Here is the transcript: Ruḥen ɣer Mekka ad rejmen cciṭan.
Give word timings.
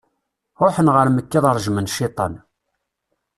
Ruḥen 0.63 0.87
ɣer 0.95 1.07
Mekka 1.09 1.39
ad 1.39 1.45
rejmen 1.55 1.91
cciṭan. 1.93 2.33